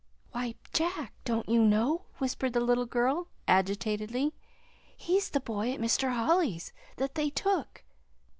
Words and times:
"Why, 0.31 0.55
Jack, 0.73 1.13
don't 1.25 1.47
you 1.47 1.63
know?" 1.63 2.05
whispered 2.17 2.53
the 2.53 2.59
little 2.59 2.87
girl 2.87 3.27
agitatedly. 3.47 4.33
"He's 4.97 5.29
the 5.29 5.39
boy 5.39 5.71
at 5.73 5.79
Mr. 5.79 6.11
Holly's 6.13 6.73
that 6.97 7.13
they 7.13 7.29
took." 7.29 7.83